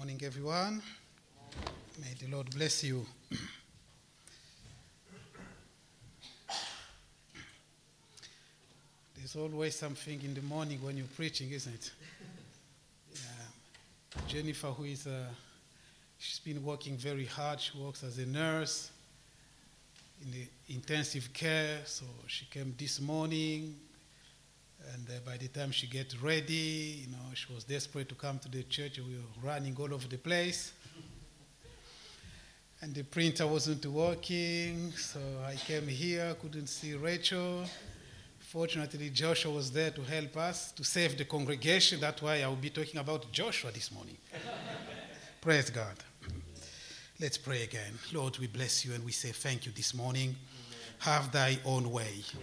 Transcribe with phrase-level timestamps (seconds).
[0.00, 0.80] Morning, everyone.
[2.00, 3.04] May the Lord bless you.
[9.14, 11.92] There's always something in the morning when you're preaching, isn't it?
[13.12, 14.22] Yeah.
[14.26, 15.24] Jennifer, who is, uh,
[16.18, 17.60] she's been working very hard.
[17.60, 18.90] She works as a nurse
[20.24, 21.80] in the intensive care.
[21.84, 23.74] So she came this morning,
[24.94, 28.38] and uh, by the time she get ready, you know, she was desperate to come
[28.40, 28.98] to the church.
[28.98, 30.72] We were running all over the place.
[32.82, 37.64] And the printer wasn't working, so I came here, couldn't see Rachel.
[38.38, 42.00] Fortunately, Joshua was there to help us, to save the congregation.
[42.00, 44.16] That's why I will be talking about Joshua this morning.
[45.42, 45.94] Praise God.
[47.20, 47.92] Let's pray again.
[48.14, 50.34] Lord, we bless you and we say thank you this morning.
[51.00, 52.12] Have thy own way.
[52.16, 52.34] Yes.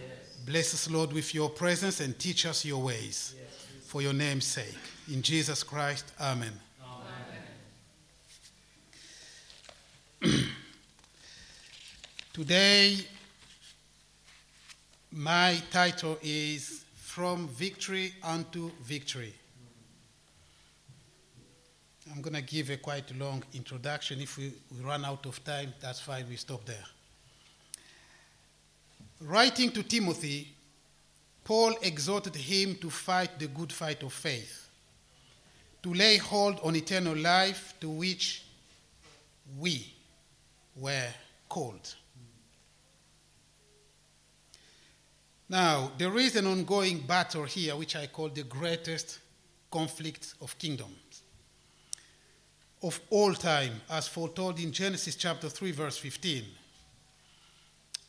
[0.44, 3.34] Bless us, Lord, with your presence and teach us your ways.
[3.36, 3.66] Yes.
[3.86, 4.74] For your name's sake.
[5.12, 6.52] In Jesus Christ, amen.
[10.22, 10.44] Amen.
[12.32, 12.98] Today,
[15.12, 19.34] my title is From Victory Unto Victory.
[22.14, 24.20] I'm going to give a quite long introduction.
[24.20, 26.84] If we, we run out of time, that's fine, we stop there.
[29.20, 30.54] Writing to Timothy,
[31.44, 34.68] Paul exhorted him to fight the good fight of faith,
[35.82, 38.44] to lay hold on eternal life to which
[39.58, 39.94] we
[40.76, 41.08] were
[41.48, 41.94] called.
[45.48, 49.18] Now, there is an ongoing battle here, which I call the greatest
[49.70, 51.22] conflict of kingdoms
[52.82, 56.44] of all time, as foretold in Genesis chapter 3, verse 15.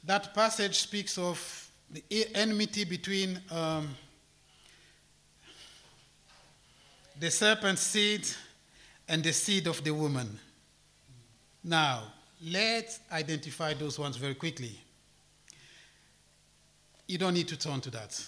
[0.04, 2.04] That passage speaks of the
[2.36, 3.96] enmity between um,
[7.20, 8.28] the serpent's seed
[9.08, 10.40] and the seed of the woman.
[11.64, 12.04] Now,
[12.42, 14.80] let's identify those ones very quickly.
[17.08, 18.24] You don't need to turn to that.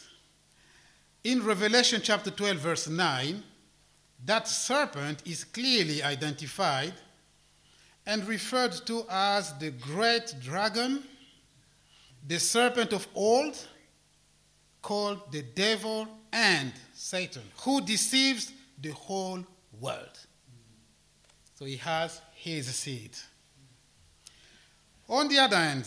[1.24, 3.44] In Revelation chapter 12, verse 9,
[4.26, 6.94] that serpent is clearly identified
[8.06, 11.04] and referred to as the great dragon,
[12.28, 13.56] the serpent of old,
[14.82, 18.52] called the devil and Satan, who deceives
[18.82, 19.44] the whole
[19.80, 20.20] world.
[21.56, 23.16] So he has his seed.
[25.08, 25.86] On the other hand,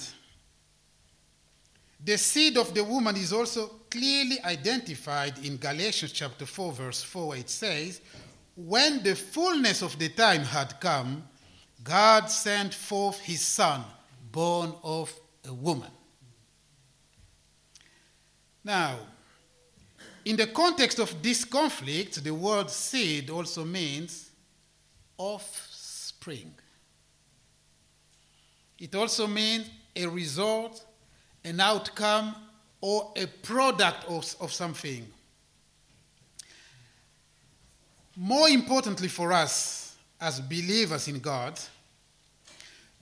[2.05, 7.28] the seed of the woman is also clearly identified in Galatians chapter 4, verse 4,
[7.28, 8.00] where it says,
[8.55, 11.25] When the fullness of the time had come,
[11.83, 13.84] God sent forth his son,
[14.31, 15.12] born of
[15.49, 15.91] a woman.
[18.65, 18.99] Now,
[20.25, 24.31] in the context of this conflict, the word seed also means
[25.19, 26.55] offspring.
[28.79, 30.85] It also means a result
[31.45, 32.35] an outcome
[32.81, 35.07] or a product of, of something.
[38.17, 41.59] More importantly for us as believers in God,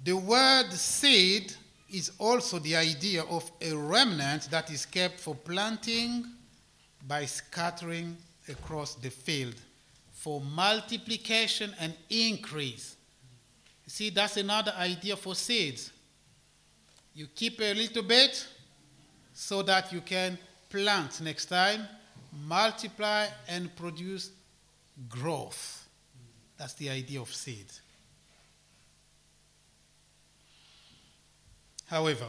[0.03, 1.55] the word seed
[1.93, 6.25] is also the idea of a remnant that is kept for planting
[7.07, 8.17] by scattering
[8.49, 9.55] across the field
[10.13, 12.97] for multiplication and increase.
[13.87, 15.91] See, that's another idea for seeds.
[17.15, 18.47] You keep a little bit
[19.35, 20.39] so that you can
[20.71, 21.87] plant next time,
[22.47, 24.31] multiply, and produce
[25.09, 25.89] growth.
[26.57, 27.67] That's the idea of seed.
[31.93, 32.29] However,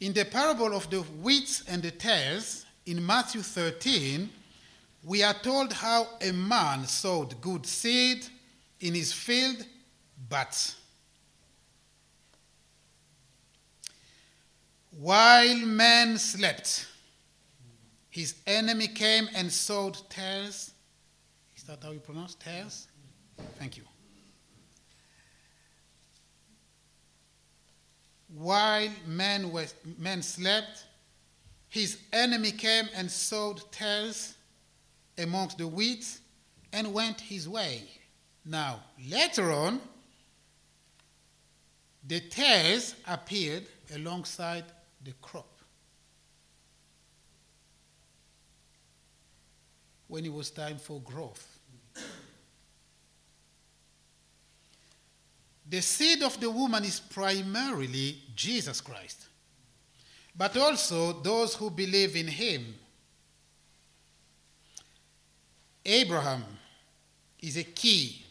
[0.00, 4.28] in the parable of the wheat and the tares in Matthew 13,
[5.04, 8.26] we are told how a man sowed good seed
[8.80, 9.64] in his field,
[10.28, 10.74] but
[14.90, 16.86] While men slept,
[18.10, 20.72] his enemy came and sowed tares.
[21.56, 22.86] Is that how you pronounce tares?
[23.58, 23.82] Thank you.
[28.36, 29.66] While men, were,
[29.98, 30.86] men slept,
[31.68, 34.34] his enemy came and sowed tares
[35.16, 36.18] amongst the wheat
[36.72, 37.82] and went his way.
[38.44, 39.80] Now, later on,
[42.06, 44.64] the tares appeared alongside
[45.02, 45.48] the crop.
[50.08, 51.58] When it was time for growth.
[55.66, 59.28] The seed of the woman is primarily Jesus Christ,
[60.36, 62.74] but also those who believe in him.
[65.84, 66.44] Abraham
[67.40, 68.24] is a key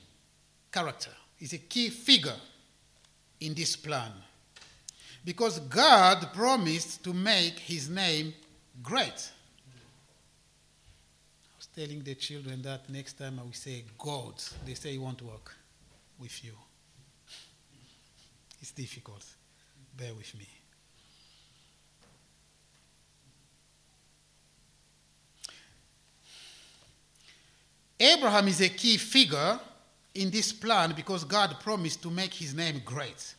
[0.71, 2.35] character, is a key figure
[3.39, 4.11] in this plan.
[5.25, 8.33] Because God promised to make his name
[8.81, 9.31] great.
[11.45, 14.35] I was telling the children that next time I will say God,
[14.65, 15.55] they say he won't work
[16.19, 16.53] with you.
[18.63, 19.25] It's difficult.
[19.97, 20.47] Bear with me.
[27.99, 29.59] Abraham is a key figure
[30.15, 33.35] in this plan because God promised to make his name great,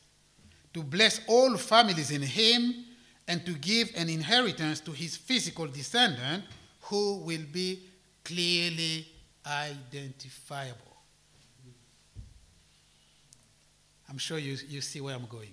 [0.74, 2.84] to bless all families in him,
[3.26, 6.44] and to give an inheritance to his physical descendant
[6.82, 7.80] who will be
[8.22, 9.06] clearly
[9.46, 10.93] identifiable.
[14.14, 15.52] I'm sure you, you see where I'm going.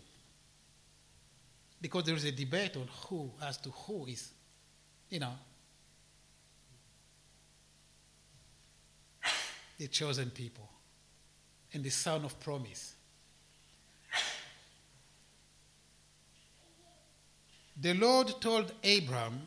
[1.82, 4.30] Because there is a debate on who, as to who is,
[5.10, 5.34] you know,
[9.80, 10.70] the chosen people
[11.74, 12.94] and the son of promise.
[17.82, 19.42] The Lord told Abram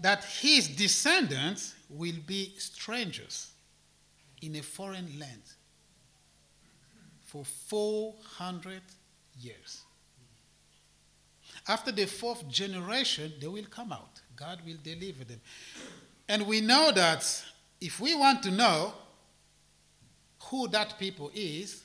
[0.00, 3.52] that his descendants will be strangers
[4.42, 5.42] in a foreign land
[7.30, 8.82] for 400
[9.40, 9.82] years.
[11.68, 14.20] After the fourth generation, they will come out.
[14.34, 15.40] God will deliver them.
[16.28, 17.44] And we know that
[17.80, 18.92] if we want to know
[20.44, 21.84] who that people is,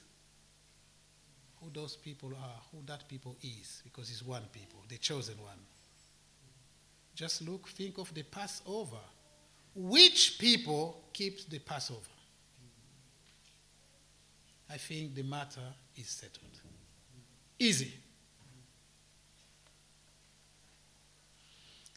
[1.61, 5.59] who those people are, who that people is, because it's one people, the chosen one.
[7.13, 8.97] Just look, think of the Passover.
[9.75, 12.14] Which people keeps the Passover?
[14.69, 15.61] I think the matter
[15.95, 16.61] is settled.
[17.59, 17.93] Easy.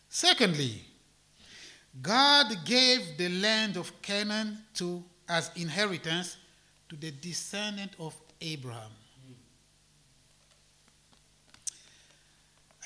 [0.09, 0.83] Secondly,
[2.01, 6.37] God gave the land of Canaan to as inheritance
[6.89, 8.91] to the descendant of Abraham.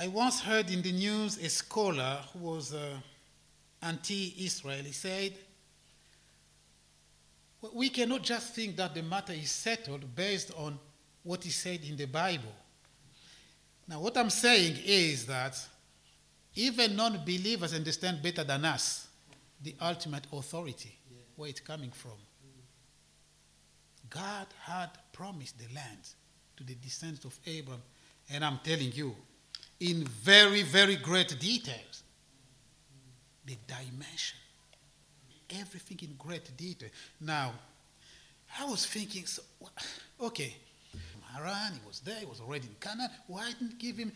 [0.00, 2.96] I once heard in the news a scholar who was uh,
[3.82, 4.82] anti Israel.
[4.82, 5.34] He said,
[7.72, 10.78] We cannot just think that the matter is settled based on
[11.22, 12.52] what is said in the Bible.
[13.86, 15.58] Now, what I'm saying is that
[16.54, 19.08] even non believers understand better than us
[19.62, 21.18] the ultimate authority, yeah.
[21.36, 22.12] where it's coming from.
[24.10, 26.08] God had promised the land
[26.56, 27.82] to the descendants of Abraham,
[28.30, 29.14] and I'm telling you,
[29.80, 32.02] in very, very great details,
[33.46, 34.38] the dimension,
[35.60, 36.90] everything in great detail.
[37.20, 37.52] Now,
[38.58, 39.42] I was thinking, so,
[40.20, 40.54] okay,
[41.34, 43.08] Haran, he was there, he was already in Canaan.
[43.26, 44.12] Why didn't give him?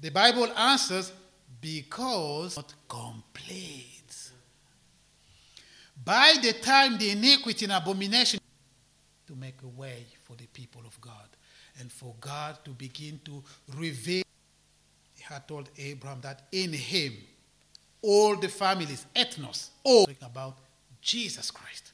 [0.00, 1.12] The Bible answers
[1.60, 4.30] because not complete.
[6.04, 8.40] By the time the iniquity and abomination
[9.26, 11.28] to make a way for the people of God
[11.78, 13.42] and for God to begin to
[13.76, 14.24] reveal.
[15.14, 17.14] He had told Abraham that in him
[18.02, 20.58] all the families, ethnos, all about
[21.00, 21.92] Jesus Christ.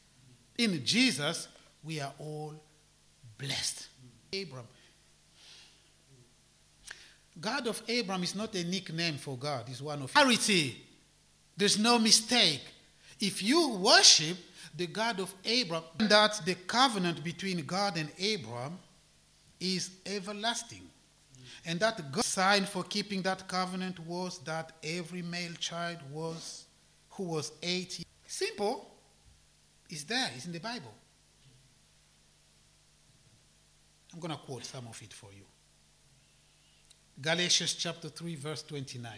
[0.57, 1.49] In Jesus,
[1.85, 2.55] we are all
[3.37, 3.89] blessed.
[4.33, 4.67] Abram.
[7.41, 10.85] God of Abram is not a nickname for God, it's one of clarity.
[11.57, 12.63] There's no mistake.
[13.21, 14.37] If you worship
[14.77, 18.79] the God of Abram, that the covenant between God and Abram
[19.61, 20.89] is everlasting.
[21.65, 26.67] And that God's sign for keeping that covenant was that every male child was
[27.11, 28.05] who was eight.
[28.27, 28.95] Simple.
[29.91, 30.93] It's there, it's in the Bible.
[34.13, 35.45] I'm going to quote some of it for you.
[37.21, 39.13] Galatians chapter 3, verse 29.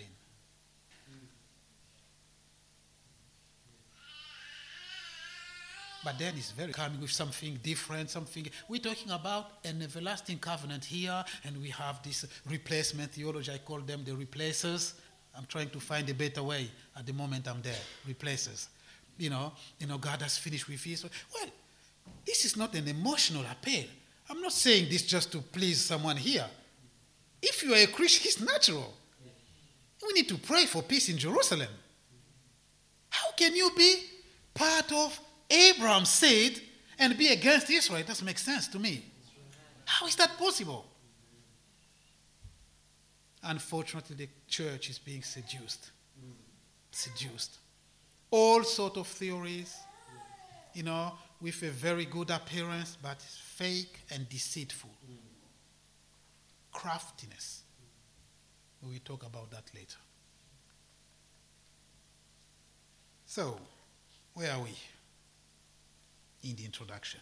[6.03, 8.47] But then it's very coming with something different, something.
[8.69, 13.53] We're talking about an everlasting covenant here, and we have this replacement theology.
[13.53, 14.95] I call them the replacers.
[15.37, 16.71] I'm trying to find a better way.
[16.97, 17.75] At the moment, I'm there.
[18.07, 18.69] Replacers.
[19.19, 21.05] You know, you know, God has finished with his.
[21.05, 21.51] Well,
[22.25, 23.85] this is not an emotional appeal.
[24.31, 26.47] I'm not saying this just to please someone here.
[27.43, 28.95] If you are a Christian, it's natural.
[30.07, 31.69] We need to pray for peace in Jerusalem.
[33.11, 34.05] How can you be
[34.55, 36.61] part of Abraham said
[36.99, 38.01] and be against Israel.
[38.01, 39.05] It doesn't make sense to me.
[39.85, 40.87] How is that possible?
[43.43, 45.91] Unfortunately, the church is being seduced.
[46.93, 47.59] Seduced.
[48.31, 49.75] All sort of theories,
[50.75, 54.91] you know, with a very good appearance, but fake and deceitful.
[56.71, 57.63] Craftiness.
[58.83, 59.99] We will talk about that later.
[63.27, 63.59] So,
[64.35, 64.77] where are we?
[66.43, 67.21] In the introduction.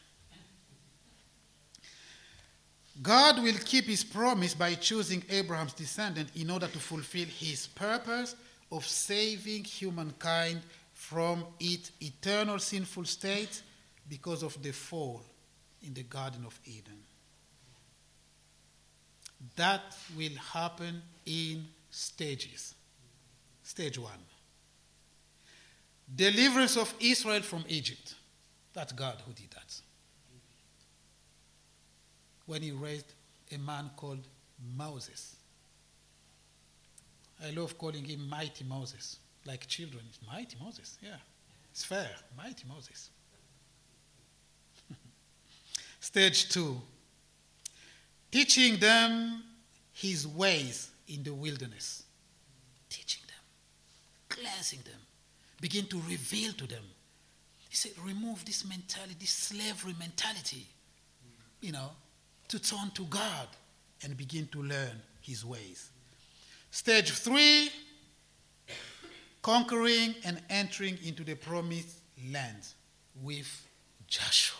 [3.00, 8.34] God will keep his promise by choosing Abraham's descendant in order to fulfill his purpose
[8.72, 10.60] of saving humankind
[10.92, 13.62] from its eternal sinful state
[14.08, 15.22] because of the fall
[15.87, 16.98] in the Garden of Eden.
[19.54, 22.75] That will happen in stages.
[23.62, 24.18] Stage one
[26.14, 28.14] deliverance of Israel from Egypt.
[28.78, 29.75] That's God who did that.
[32.47, 33.12] When he raised
[33.52, 34.25] a man called
[34.76, 35.35] Moses.
[37.44, 40.04] I love calling him Mighty Moses, like children.
[40.25, 41.16] Mighty Moses, yeah.
[41.73, 42.08] It's fair.
[42.37, 43.11] Mighty Moses.
[46.00, 46.80] Stage two
[48.30, 49.42] teaching them
[49.92, 52.04] his ways in the wilderness.
[52.88, 55.00] Teaching them, cleansing them,
[55.61, 56.85] begin to reveal to them.
[57.68, 60.66] He said, remove this mentality, this slavery mentality,
[61.60, 61.90] you know,
[62.48, 63.48] to turn to God
[64.02, 65.90] and begin to learn his ways.
[66.70, 67.70] Stage three,
[69.42, 71.98] conquering and entering into the promised
[72.30, 72.66] land
[73.22, 73.68] with
[74.06, 74.56] Joshua.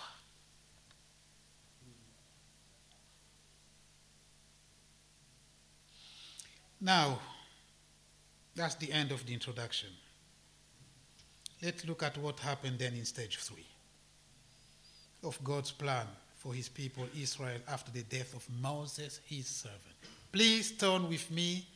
[6.81, 7.19] Now,
[8.55, 9.89] that's the end of the introduction.
[11.63, 13.67] Let's look at what happened then in stage three
[15.25, 19.83] of God's plan for his people Israel after the death of Moses, his servant.
[20.31, 21.67] Please turn with me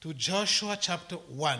[0.00, 1.58] to Joshua chapter 1.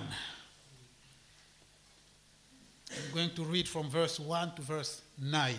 [2.91, 5.55] I'm going to read from verse 1 to verse 9.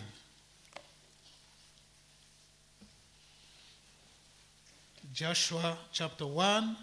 [5.13, 6.75] Joshua chapter 1,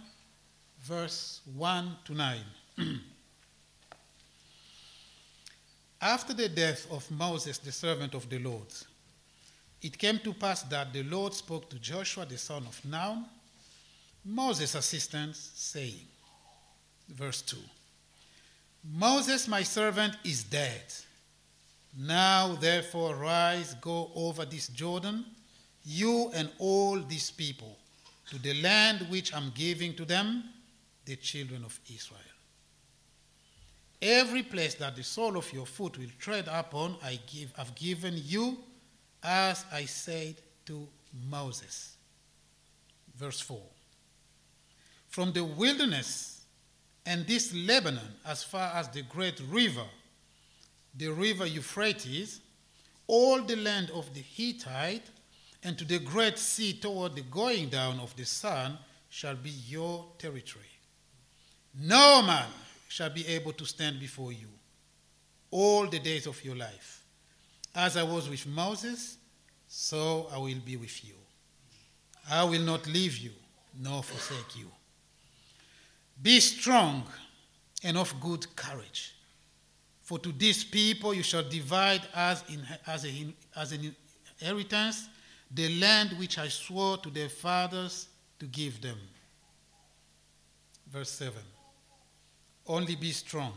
[0.82, 2.38] verse 1 to 9.
[6.02, 8.66] After the death of Moses, the servant of the Lord,
[9.80, 13.24] it came to pass that the Lord spoke to Joshua, the son of Nun,
[14.24, 16.00] Moses' assistant, saying,
[17.08, 17.56] verse 2
[18.92, 20.82] Moses, my servant, is dead.
[21.96, 25.24] Now, therefore, rise, go over this Jordan,
[25.84, 27.78] you and all these people,
[28.28, 30.42] to the land which I'm giving to them,
[31.04, 32.31] the children of Israel.
[34.02, 38.14] Every place that the sole of your foot will tread upon, I give, I've given
[38.16, 38.58] you,
[39.22, 40.34] as I said
[40.66, 40.88] to
[41.30, 41.96] Moses.
[43.16, 43.60] Verse 4.
[45.08, 46.44] From the wilderness
[47.06, 49.84] and this Lebanon, as far as the great river,
[50.96, 52.40] the river Euphrates,
[53.06, 55.10] all the land of the Hittite,
[55.62, 58.78] and to the great sea toward the going down of the sun
[59.10, 60.64] shall be your territory.
[61.78, 62.48] No man
[62.92, 64.48] shall be able to stand before you
[65.50, 67.02] all the days of your life.
[67.74, 69.16] As I was with Moses,
[69.66, 71.14] so I will be with you.
[72.30, 73.30] I will not leave you
[73.80, 74.66] nor forsake you.
[76.20, 77.04] Be strong
[77.82, 79.14] and of good courage.
[80.02, 83.96] For to this people you shall divide as, in, as, a, as an
[84.38, 85.08] inheritance
[85.50, 88.08] the land which I swore to their fathers
[88.38, 88.98] to give them.
[90.90, 91.42] Verse 7
[92.66, 93.54] Only be strong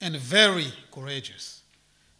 [0.00, 1.62] and very courageous,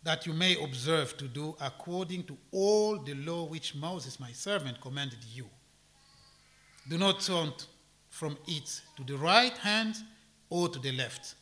[0.02, 4.80] that you may observe to do according to all the law which Moses, my servant,
[4.80, 5.46] commanded you.
[6.88, 7.52] Do not turn
[8.08, 9.96] from it to the right hand
[10.50, 11.34] or to the left,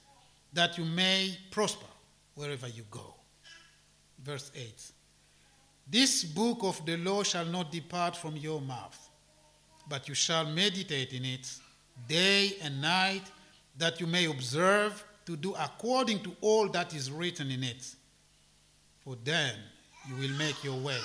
[0.52, 1.86] that you may prosper
[2.34, 3.14] wherever you go.
[4.22, 4.92] Verse 8
[5.90, 9.08] This book of the law shall not depart from your mouth,
[9.88, 11.52] but you shall meditate in it
[12.06, 13.22] day and night,
[13.78, 17.94] that you may observe to do according to all that is written in it.
[19.00, 19.54] For then
[20.08, 20.98] you will make your way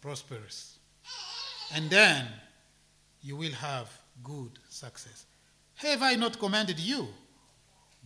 [0.00, 0.78] prosperous.
[1.74, 2.26] And then
[3.22, 3.90] you will have
[4.22, 5.26] good success.
[5.76, 7.08] Have I not commanded you?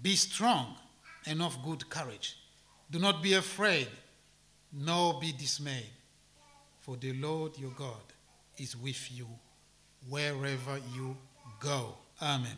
[0.00, 0.76] Be strong
[1.26, 2.36] and of good courage.
[2.90, 3.88] Do not be afraid,
[4.72, 5.90] nor be dismayed,
[6.80, 8.02] for the Lord your God
[8.58, 9.26] is with you
[10.08, 11.16] wherever you
[11.58, 11.94] go.
[12.20, 12.56] Amen.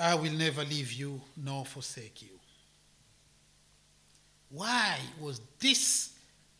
[0.00, 2.38] I will never leave you nor forsake you.
[4.50, 6.14] Why was this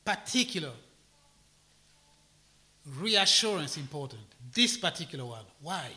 [0.05, 0.73] particular
[2.99, 4.23] reassurance important?
[4.53, 5.45] This particular one.
[5.63, 5.89] Why?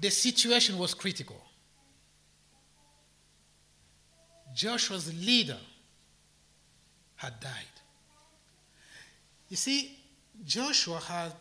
[0.00, 1.40] The situation was critical.
[4.54, 5.58] Joshua's leader
[7.16, 7.52] had died.
[9.48, 9.98] You see,
[10.44, 11.32] Joshua had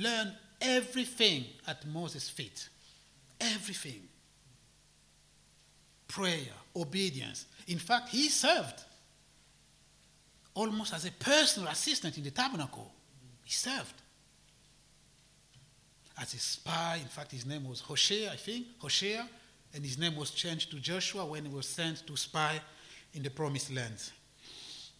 [0.00, 2.68] learned everything at Moses' feet.
[3.40, 4.08] Everything.
[6.08, 7.46] prayer, obedience.
[7.68, 8.82] In fact, he served
[10.54, 12.92] almost as a personal assistant in the tabernacle.
[13.44, 13.94] He served
[16.20, 16.98] as a spy.
[17.00, 19.24] In fact, his name was Hoshea, I think, Hoshea,
[19.72, 22.60] and his name was changed to Joshua when he was sent to spy
[23.14, 24.10] in the promised land.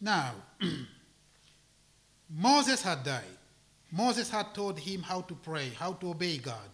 [0.00, 0.32] Now,
[2.30, 3.24] Moses had died.
[3.92, 6.68] Moses had told him how to pray, how to obey God.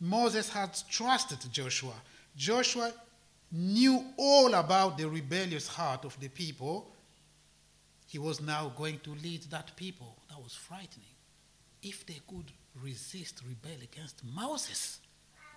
[0.00, 1.94] Moses had trusted Joshua.
[2.36, 2.92] Joshua
[3.52, 6.86] knew all about the rebellious heart of the people.
[8.06, 10.16] He was now going to lead that people.
[10.28, 11.14] That was frightening.
[11.82, 15.00] If they could resist, rebel against Moses,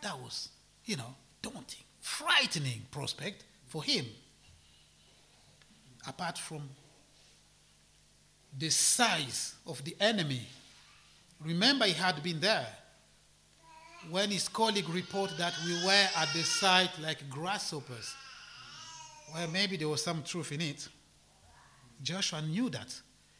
[0.02, 0.50] that was,
[0.86, 4.06] you know, daunting, frightening prospect for him.
[6.08, 6.64] Apart from
[8.58, 10.48] the size of the enemy.
[11.42, 12.68] Remember, he had been there
[14.10, 18.14] when his colleague reported that we were at the site like grasshoppers.
[19.34, 20.88] Well, maybe there was some truth in it.
[22.02, 22.94] Joshua knew that.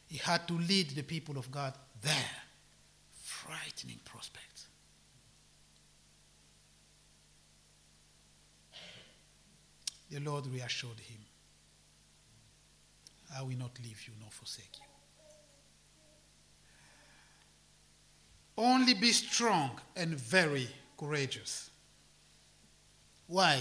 [0.06, 2.12] He had to lead the people of God there.
[3.22, 4.62] Frightening prospect.
[10.10, 11.18] The Lord reassured him
[13.36, 14.93] I will not leave you nor forsake you.
[18.56, 21.70] Only be strong and very courageous.
[23.26, 23.60] Why?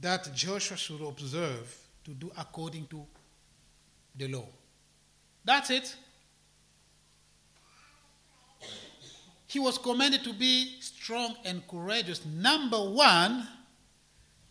[0.00, 3.04] That Joshua should observe to do according to
[4.14, 4.46] the law.
[5.44, 5.96] That's it.
[9.46, 12.24] He was commanded to be strong and courageous.
[12.24, 13.46] Number one,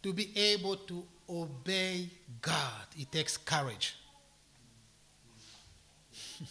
[0.02, 2.10] to be able to obey
[2.42, 3.96] God, it takes courage.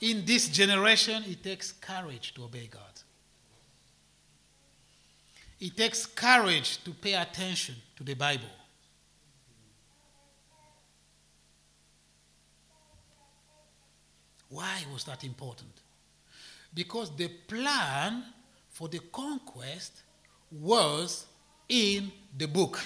[0.00, 2.82] In this generation, it takes courage to obey God.
[5.60, 8.44] It takes courage to pay attention to the Bible.
[14.50, 15.72] Why was that important?
[16.72, 18.24] Because the plan
[18.70, 20.02] for the conquest
[20.50, 21.26] was
[21.68, 22.80] in the book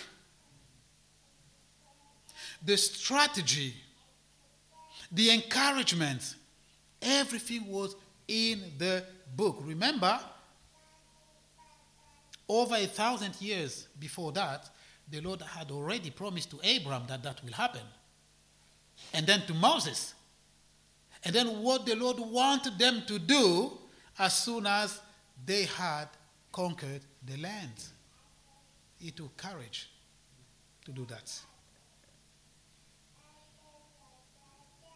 [2.65, 3.75] the strategy,
[5.11, 6.37] the encouragement,
[7.01, 7.97] everything was
[8.29, 9.05] in the
[9.37, 9.59] book.
[9.63, 10.19] Remember,
[12.49, 14.69] over a thousand years before that,
[15.11, 17.83] the Lord had already promised to Abraham that that will happen.
[19.13, 20.15] And then to Moses.
[21.25, 23.73] And then what the Lord wanted them to do
[24.19, 25.01] as soon as
[25.45, 26.09] they had
[26.53, 27.73] conquered the land.
[29.01, 29.91] It took courage
[30.85, 31.33] to do that.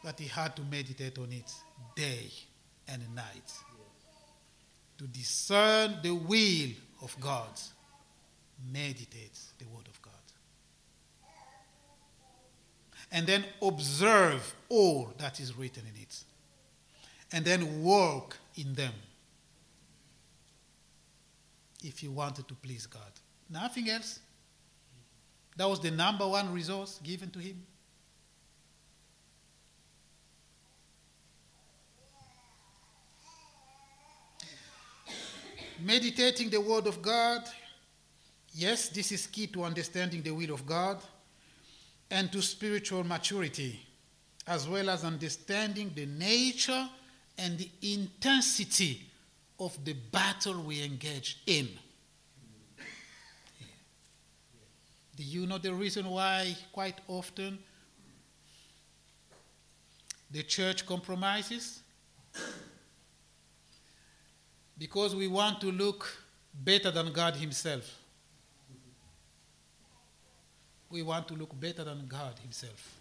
[0.06, 1.52] But he had to meditate on it
[1.96, 2.30] day
[2.86, 3.52] and night
[4.98, 6.70] to discern the will
[7.02, 7.50] of God.
[8.72, 10.12] Meditate the word of God.
[13.10, 16.22] And then observe all that is written in it.
[17.32, 18.92] And then walk in them.
[21.82, 23.02] If you wanted to please God.
[23.50, 24.20] Nothing else.
[25.56, 27.60] That was the number one resource given to him.
[35.78, 37.42] Meditating the Word of God,
[38.54, 40.98] yes, this is key to understanding the will of God
[42.10, 43.80] and to spiritual maturity,
[44.46, 46.88] as well as understanding the nature
[47.36, 49.02] and the intensity
[49.60, 51.68] of the battle we engage in.
[55.16, 57.58] Do you know the reason why quite often
[60.30, 61.80] the church compromises?
[64.78, 66.06] Because we want to look
[66.52, 67.98] better than God Himself.
[70.90, 73.00] We want to look better than God Himself.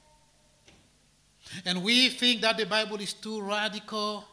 [1.66, 4.26] And we think that the Bible is too radical.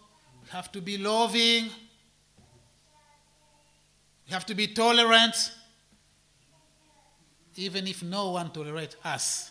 [0.43, 1.65] We have to be loving.
[4.27, 5.53] We have to be tolerant,
[7.57, 9.51] even if no one tolerates us.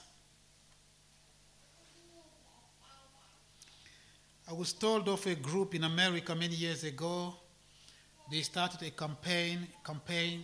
[4.50, 7.36] I was told of a group in America many years ago
[8.30, 10.44] they started a campaign, campaign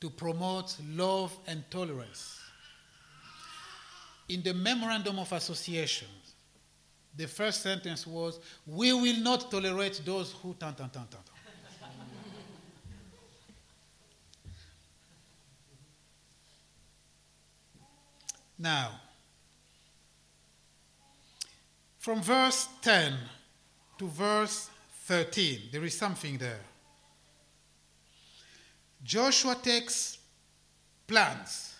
[0.00, 2.38] to promote love and tolerance.
[4.28, 6.08] In the memorandum of association,
[7.16, 11.20] the first sentence was, We will not tolerate those who tan tan tan tan.
[18.58, 18.92] now,
[21.98, 23.14] from verse 10
[23.98, 24.70] to verse
[25.04, 25.68] 13.
[25.72, 26.60] There is something there.
[29.02, 30.18] Joshua takes
[31.06, 31.74] plans.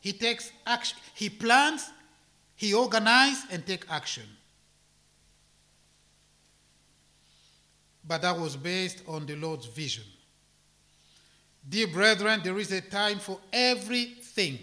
[0.00, 0.98] He takes action.
[1.14, 1.90] He plans,
[2.54, 4.24] he organizes, and take action.
[8.06, 10.04] But that was based on the Lord's vision.
[11.68, 14.60] Dear brethren, there is a time for everything.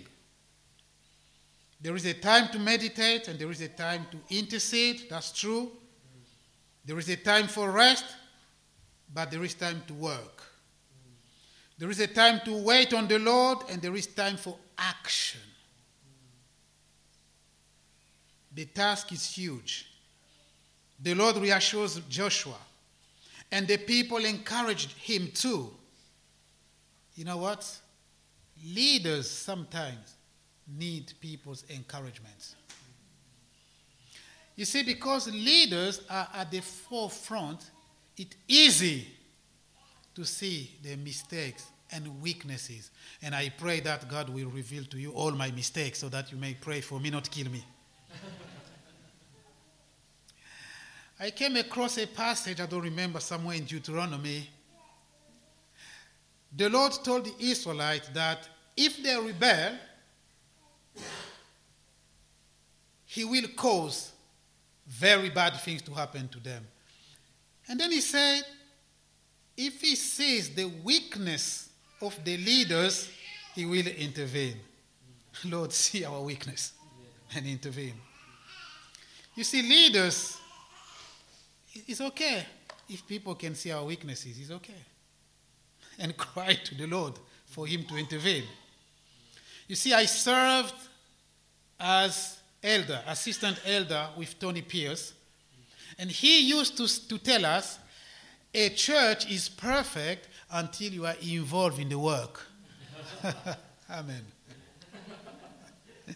[1.81, 5.07] There is a time to meditate and there is a time to intercede.
[5.09, 5.69] That's true.
[6.85, 8.05] There is a time for rest,
[9.13, 10.52] but there is time to work.
[11.77, 15.41] There is a time to wait on the Lord and there is time for action.
[18.53, 19.87] The task is huge.
[21.01, 22.57] The Lord reassures Joshua,
[23.51, 25.71] and the people encouraged him too.
[27.15, 27.69] You know what?
[28.63, 30.15] Leaders sometimes
[30.77, 32.55] need people's encouragement.
[34.55, 37.69] You see, because leaders are at the forefront,
[38.15, 39.07] it's easy
[40.15, 42.91] to see their mistakes and weaknesses.
[43.21, 46.37] And I pray that God will reveal to you all my mistakes so that you
[46.37, 47.63] may pray for me, not kill me.
[51.19, 54.49] I came across a passage, I don't remember, somewhere in Deuteronomy.
[56.55, 59.77] The Lord told the Israelites that if they rebel,
[63.05, 64.11] He will cause
[64.87, 66.67] very bad things to happen to them.
[67.69, 68.41] And then He said,
[69.57, 71.69] if He sees the weakness
[72.01, 73.09] of the leaders,
[73.55, 74.57] He will intervene.
[75.45, 76.73] Lord, see our weakness
[77.35, 77.95] and intervene.
[79.35, 80.37] You see, leaders,
[81.87, 82.45] it's okay
[82.89, 84.73] if people can see our weaknesses, it's okay.
[85.99, 87.13] And cry to the Lord
[87.45, 88.43] for Him to intervene.
[89.67, 90.75] You see, I served
[91.79, 95.13] as elder, assistant elder with Tony Pierce,
[95.97, 97.77] and he used to, to tell us
[98.53, 102.41] a church is perfect until you are involved in the work.
[103.89, 104.21] Amen.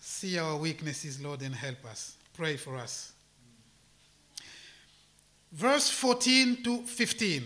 [0.00, 2.16] See our weaknesses, Lord, and help us.
[2.34, 3.12] Pray for us.
[5.52, 7.44] Verse 14 to 15.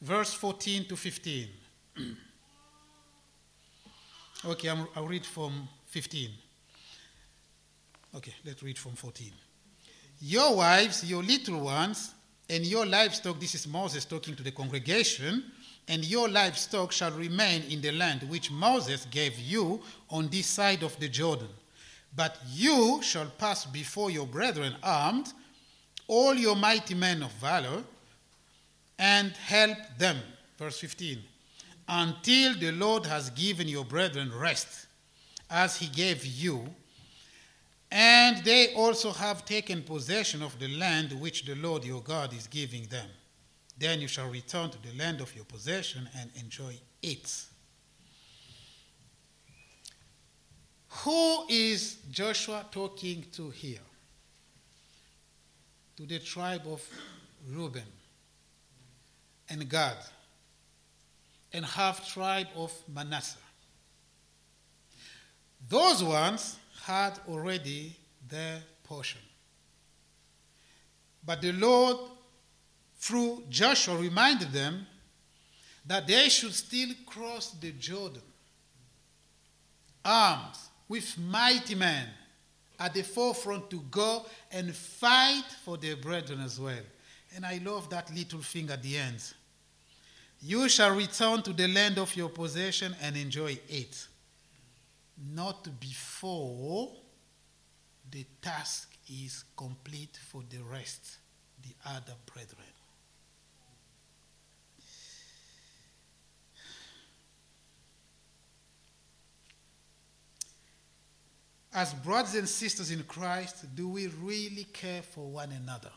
[0.00, 1.48] Verse 14 to 15.
[4.46, 6.30] okay, i will read from 15.
[8.14, 9.32] Okay, let's read from 14.
[10.20, 12.14] Your wives, your little ones,
[12.48, 15.44] and your livestock, this is Moses talking to the congregation,
[15.88, 20.82] and your livestock shall remain in the land which Moses gave you on this side
[20.82, 21.48] of the Jordan.
[22.14, 25.32] But you shall pass before your brethren armed,
[26.08, 27.82] all your mighty men of valor,
[28.98, 30.16] and help them.
[30.56, 31.22] Verse 15.
[31.88, 34.86] Until the Lord has given your brethren rest,
[35.50, 36.74] as he gave you
[37.90, 42.46] and they also have taken possession of the land which the Lord your God is
[42.46, 43.08] giving them.
[43.78, 47.44] Then you shall return to the land of your possession and enjoy it.
[50.88, 53.80] Who is Joshua talking to here?
[55.96, 56.82] To the tribe of
[57.48, 57.82] Reuben
[59.48, 59.96] and Gad
[61.52, 63.38] and half tribe of Manasseh.
[65.68, 67.96] Those ones had already
[68.28, 69.20] their portion.
[71.24, 71.96] But the Lord,
[72.96, 74.86] through Joshua, reminded them
[75.84, 78.22] that they should still cross the Jordan,
[80.04, 80.56] armed
[80.88, 82.06] with mighty men
[82.78, 86.84] at the forefront to go and fight for their brethren as well.
[87.34, 89.32] And I love that little thing at the end.
[90.40, 94.06] You shall return to the land of your possession and enjoy it
[95.16, 96.92] not before
[98.10, 101.18] the task is complete for the rest,
[101.62, 102.66] the other brethren.
[111.72, 115.90] As brothers and sisters in Christ, do we really care for one another?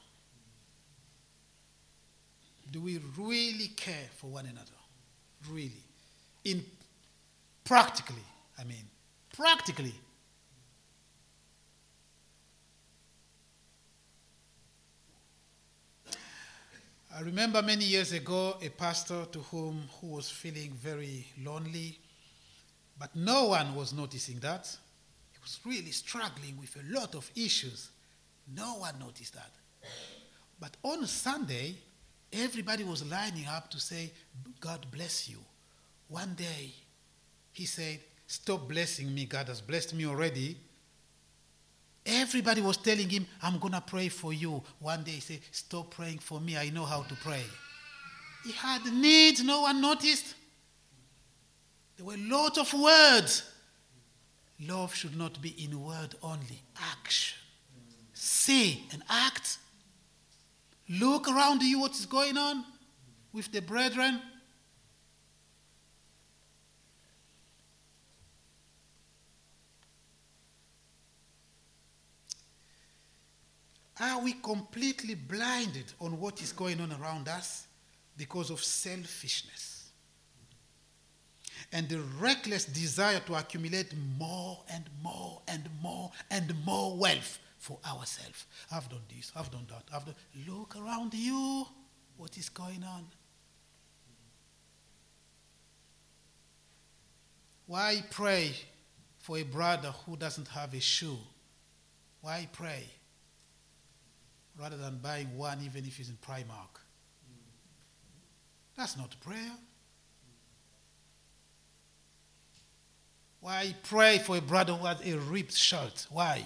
[2.69, 4.65] Do we really care for one another?
[5.49, 5.83] Really?
[6.43, 6.65] In
[7.63, 8.25] practically,
[8.59, 8.83] I mean
[9.39, 9.93] practically.
[17.15, 21.99] I remember many years ago a pastor to whom who was feeling very lonely,
[22.99, 24.75] but no one was noticing that.
[25.31, 27.91] He was really struggling with a lot of issues.
[28.53, 29.51] No one noticed that.
[30.59, 31.75] But on Sunday,
[32.33, 34.11] everybody was lining up to say,
[34.59, 35.37] God bless you.
[36.09, 36.73] One day,
[37.53, 37.99] he said,
[38.29, 39.25] Stop blessing me.
[39.25, 40.55] God has blessed me already.
[42.05, 44.61] Everybody was telling him, I'm going to pray for you.
[44.77, 46.55] One day he said, Stop praying for me.
[46.55, 47.41] I know how to pray.
[48.45, 50.35] He had needs no one noticed.
[51.97, 53.51] There were lots of words.
[54.61, 56.61] Love should not be in word only,
[56.93, 57.39] action.
[58.13, 59.57] Say and act.
[60.87, 62.63] Look around you what is going on
[63.33, 64.21] with the brethren.
[73.99, 77.67] Are we completely blinded on what is going on around us
[78.15, 79.89] because of selfishness
[81.73, 87.77] and the reckless desire to accumulate more and more and more and more wealth for
[87.85, 88.45] ourselves?
[88.71, 89.83] I've done this, I've done that.
[89.93, 90.15] I've done.
[90.47, 91.65] Look around you.
[92.15, 93.05] What is going on?
[97.65, 98.51] Why pray
[99.19, 101.19] for a brother who doesn't have a shoe?
[102.21, 102.85] Why pray?
[104.59, 106.81] Rather than buying one even if it's in Primark.
[108.75, 109.51] That's not prayer.
[113.41, 116.07] Why pray for a brother who has a ripped shirt?
[116.09, 116.45] Why?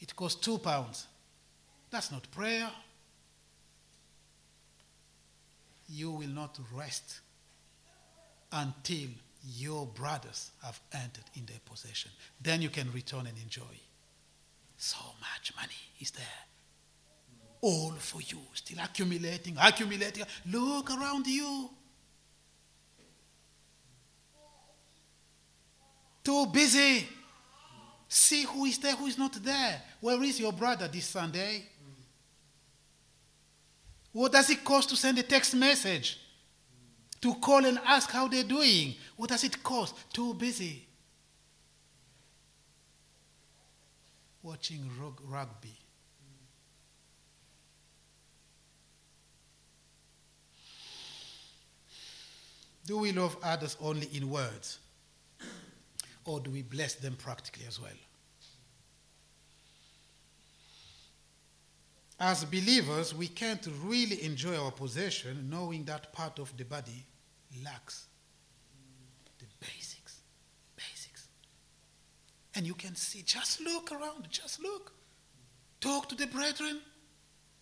[0.00, 1.06] It costs two pounds.
[1.90, 2.70] That's not prayer.
[5.88, 7.20] You will not rest
[8.52, 9.08] until
[9.56, 12.10] your brothers have entered in their possession.
[12.40, 13.62] Then you can return and enjoy.
[14.78, 16.49] So much money is there
[17.60, 20.24] all for you, still accumulating, accumulating.
[20.46, 21.70] Look around you.
[26.24, 27.06] Too busy.
[28.08, 29.80] See who is there, who is not there.
[30.00, 31.64] Where is your brother this Sunday?
[34.12, 36.18] What does it cost to send a text message?
[37.20, 38.94] To call and ask how they're doing?
[39.16, 39.94] What does it cost?
[40.12, 40.86] Too busy.
[44.42, 44.90] Watching
[45.28, 45.79] rugby
[52.90, 54.80] Do we love others only in words?
[56.24, 58.00] Or do we bless them practically as well?
[62.18, 67.06] As believers, we can't really enjoy our possession knowing that part of the body
[67.64, 68.06] lacks
[69.38, 70.22] the basics.
[70.74, 71.28] Basics.
[72.56, 74.90] And you can see, just look around, just look.
[75.80, 76.80] Talk to the brethren,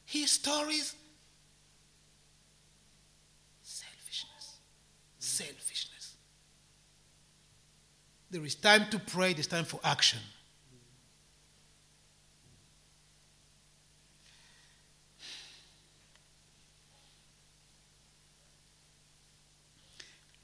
[0.06, 0.94] hear stories,
[5.38, 6.16] selfishness.
[8.30, 10.20] There is time to pray, there's time for action.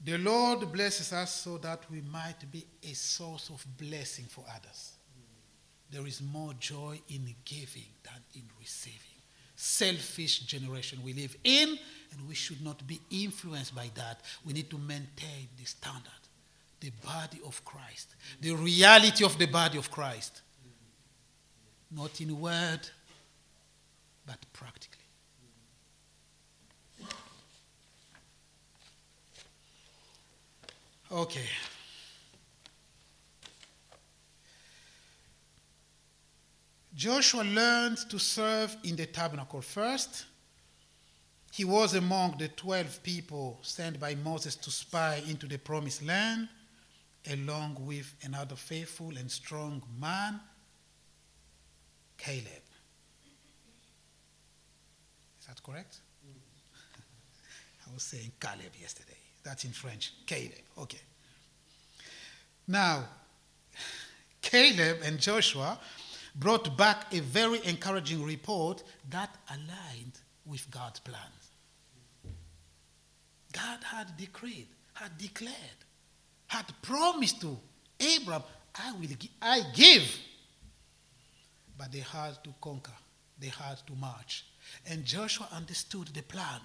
[0.03, 4.91] The Lord blesses us so that we might be a source of blessing for others.
[5.89, 9.14] There is more joy in giving than in receiving.
[9.55, 11.77] Selfish generation we live in,
[12.11, 14.21] and we should not be influenced by that.
[14.45, 16.11] We need to maintain the standard,
[16.79, 20.41] the body of Christ, the reality of the body of Christ.
[21.91, 22.81] Not in word,
[24.25, 24.99] but practically.
[31.11, 31.47] Okay.
[36.95, 40.25] Joshua learned to serve in the tabernacle first
[41.55, 46.49] he was among the 12 people sent by Moses to spy into the promised land,
[47.31, 50.41] along with another faithful and strong man,
[52.17, 52.65] Caleb.
[55.39, 55.99] Is that correct?
[57.89, 59.17] I was saying Caleb yesterday.
[59.41, 60.11] That's in French.
[60.25, 60.51] Caleb.
[60.77, 61.01] Okay.
[62.67, 63.05] Now,
[64.41, 65.79] Caleb and Joshua
[66.35, 71.21] brought back a very encouraging report that aligned with God's plans.
[73.53, 75.55] God had decreed, had declared,
[76.47, 77.57] had promised to
[77.99, 78.43] Abraham,
[78.75, 80.19] I will give, I give.
[81.77, 82.91] But they had to conquer,
[83.39, 84.45] they had to march.
[84.89, 86.59] And Joshua understood the plan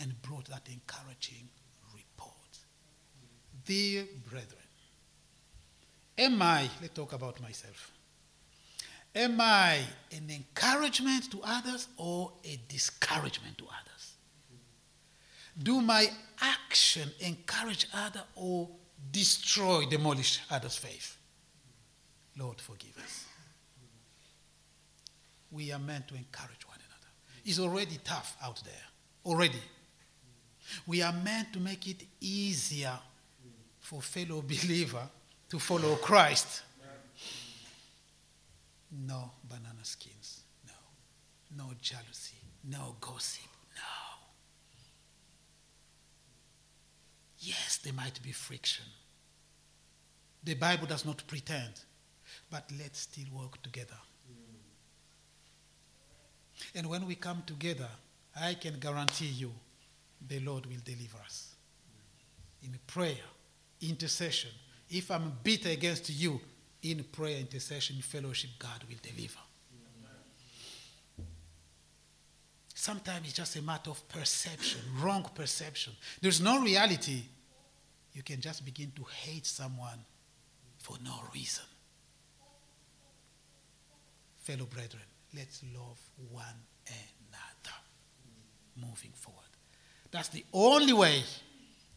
[0.00, 1.48] and brought that encouraging
[1.92, 2.32] report.
[3.66, 4.58] Dear brethren,
[6.18, 7.92] am I, let's talk about myself.
[9.14, 14.14] Am I an encouragement to others or a discouragement to others?
[15.62, 18.68] Do my action encourage others or
[19.10, 21.18] destroy, demolish others' faith?
[22.38, 23.26] Lord, forgive us.
[25.50, 27.10] We are meant to encourage one another.
[27.44, 28.72] It's already tough out there.
[29.26, 29.60] Already.
[30.86, 32.98] We are meant to make it easier
[33.80, 35.06] for fellow believer
[35.50, 36.62] to follow Christ.
[38.92, 39.30] No.
[39.48, 40.42] Banana skins.
[40.66, 41.64] No.
[41.64, 42.36] No jealousy.
[42.64, 43.50] No gossip.
[43.74, 43.82] No.
[47.38, 48.84] Yes, there might be friction.
[50.44, 51.72] The Bible does not pretend,
[52.50, 53.96] but let's still work together.
[56.74, 57.88] And when we come together,
[58.40, 59.52] I can guarantee you
[60.26, 61.54] the Lord will deliver us.
[62.62, 63.16] In prayer,
[63.80, 64.50] intercession.
[64.88, 66.40] If I'm bitter against you,
[66.82, 69.38] in prayer, intercession, fellowship, God will deliver.
[72.74, 75.92] Sometimes it's just a matter of perception, wrong perception.
[76.20, 77.22] There's no reality.
[78.12, 80.04] You can just begin to hate someone
[80.78, 81.64] for no reason.
[84.40, 85.04] Fellow brethren,
[85.36, 86.44] let's love one
[86.88, 87.76] another
[88.76, 89.42] moving forward.
[90.10, 91.22] That's the only way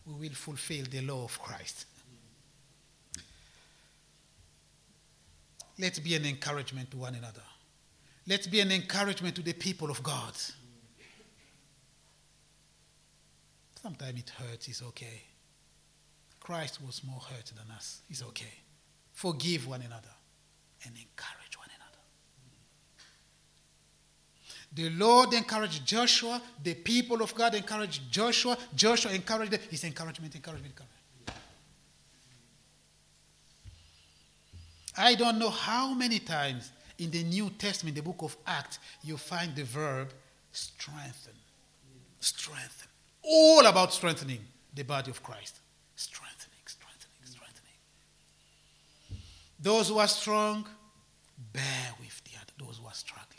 [0.05, 1.87] we will fulfill the law of Christ.
[5.77, 7.41] Let's be an encouragement to one another.
[8.27, 10.33] Let's be an encouragement to the people of God.
[13.81, 15.21] Sometimes it hurts, it's okay.
[16.39, 18.53] Christ was more hurt than us, it's okay.
[19.13, 20.09] Forgive one another
[20.85, 21.85] and encourage one another.
[24.73, 29.61] The Lord encouraged Joshua, the people of God encouraged Joshua, Joshua encouraged them.
[29.69, 31.04] His encouragement, encouragement, encouragement.
[34.97, 39.17] I don't know how many times in the New Testament, the book of Acts, you
[39.17, 40.13] find the verb
[40.51, 41.33] strengthen.
[42.19, 42.87] Strengthen
[43.25, 44.39] all about strengthening
[44.73, 45.59] the body of Christ.
[45.95, 47.77] Strengthening, strengthening, strengthening.
[49.59, 50.67] Those who are strong,
[51.51, 53.31] bear with the those who are struggling.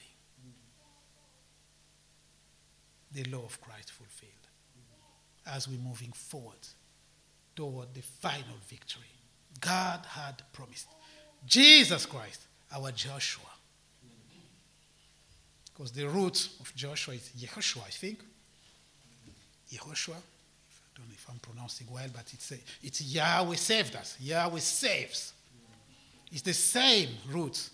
[3.12, 4.32] The law of Christ fulfilled
[5.46, 6.58] as we're moving forward
[7.54, 9.04] toward the final victory.
[9.60, 10.88] God had promised.
[11.46, 12.40] Jesus Christ,
[12.74, 13.44] our Joshua.
[15.72, 18.20] Because the root of Joshua is Yehoshua, I think.
[19.70, 20.14] Yehoshua.
[20.14, 24.16] I don't know if I'm pronouncing well, but it's, a, it's Yahweh saved us.
[24.20, 25.32] Yahweh saves.
[26.32, 27.68] It's the same root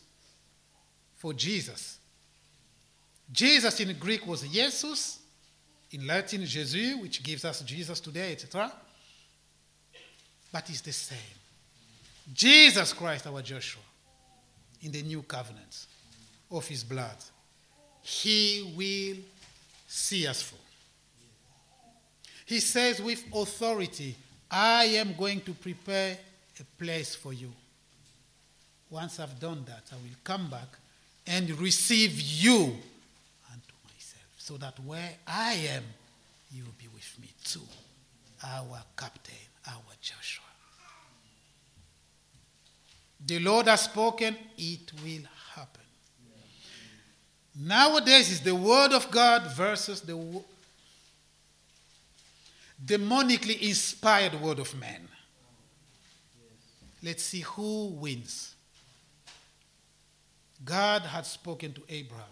[1.17, 1.99] for Jesus.
[3.31, 5.21] Jesus in Greek was Jesus,
[5.93, 8.73] in Latin, Jesus, which gives us Jesus today, etc.
[10.51, 11.19] But it's the same.
[12.33, 13.83] Jesus Christ, our Joshua,
[14.83, 15.87] in the new covenant
[16.51, 17.17] of his blood,
[18.03, 19.23] he will
[19.87, 20.59] see us through.
[22.47, 24.17] He says with authority,
[24.51, 26.19] I am going to prepare
[26.61, 27.51] a place for you.
[28.91, 30.69] Once I've done that, I will come back
[31.27, 32.59] and receive you
[33.51, 35.85] unto myself, so that where I am,
[36.53, 37.63] you will be with me too.
[38.45, 39.35] Our captain,
[39.69, 40.45] our Joshua.
[43.25, 45.23] The Lord has spoken, it will
[45.55, 45.83] happen.
[47.55, 50.43] Nowadays is the word of God versus the
[52.85, 55.09] demonically inspired word of man.
[57.03, 58.55] Let's see who wins.
[60.65, 62.27] God had spoken to Abraham.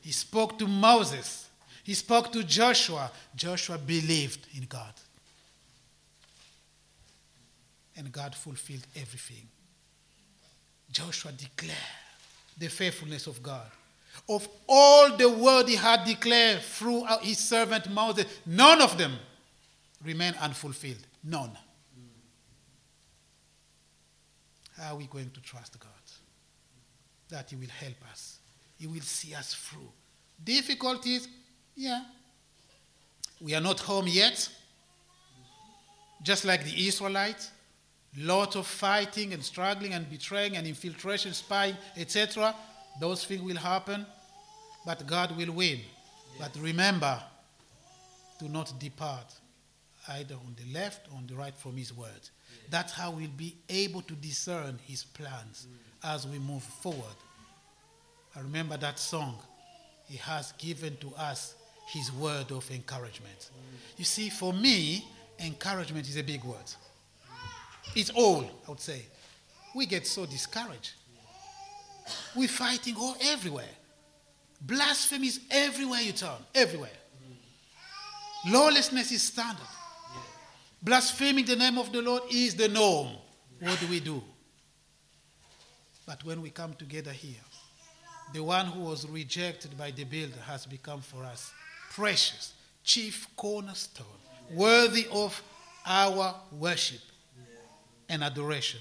[0.00, 1.48] He spoke to Moses.
[1.84, 3.10] He spoke to Joshua.
[3.34, 4.92] Joshua believed in God.
[7.96, 9.48] And God fulfilled everything.
[10.90, 11.76] Joshua declared
[12.58, 13.66] the faithfulness of God.
[14.28, 19.16] Of all the word he had declared through his servant Moses, none of them
[20.04, 21.04] remain unfulfilled.
[21.22, 21.56] None.
[24.76, 25.90] How are we going to trust God?
[27.28, 28.38] That He will help us,
[28.78, 29.88] He will see us through.
[30.42, 31.28] Difficulties,
[31.76, 32.02] yeah.
[33.40, 34.48] We are not home yet.
[36.22, 37.50] Just like the Israelites,
[38.18, 42.54] lot of fighting and struggling and betraying and infiltration, spying, etc.
[43.00, 44.06] Those things will happen,
[44.86, 45.80] but God will win.
[46.38, 47.20] But remember,
[48.38, 49.34] do not depart
[50.08, 52.28] either on the left or on the right from his word.
[52.70, 56.14] That's how we'll be able to discern his plans mm.
[56.14, 57.16] as we move forward.
[58.36, 59.38] I remember that song.
[60.06, 61.54] He has given to us
[61.88, 63.38] his word of encouragement.
[63.38, 63.98] Mm.
[63.98, 65.06] You see, for me,
[65.38, 66.70] encouragement is a big word.
[67.94, 69.02] It's all, I would say.
[69.74, 70.92] We get so discouraged.
[72.34, 73.68] We're fighting all everywhere.
[74.60, 76.90] Blasphemy is everywhere you turn, everywhere.
[78.46, 79.66] Lawlessness is standard.
[80.82, 83.08] Blaspheming the name of the Lord is the norm.
[83.60, 84.22] What do we do?
[86.06, 87.40] But when we come together here,
[88.34, 91.52] the one who was rejected by the builder has become for us
[91.92, 94.06] precious, chief cornerstone,
[94.50, 95.42] worthy of
[95.86, 97.00] our worship
[98.08, 98.80] and adoration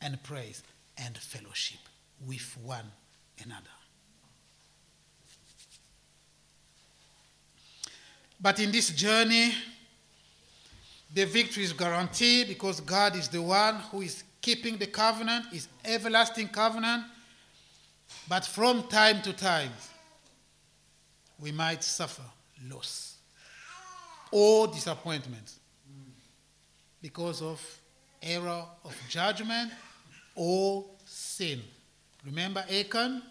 [0.00, 0.62] and praise
[0.98, 1.78] and fellowship
[2.26, 2.90] with one
[3.44, 3.62] another.
[8.40, 9.52] But in this journey,
[11.14, 15.68] the victory is guaranteed because God is the one who is keeping the covenant, his
[15.84, 17.04] everlasting covenant.
[18.28, 19.70] But from time to time,
[21.40, 22.22] we might suffer
[22.68, 23.16] loss
[24.30, 25.52] or disappointment
[27.00, 27.60] because of
[28.22, 29.72] error of judgment
[30.34, 31.60] or sin.
[32.24, 33.22] Remember Achan?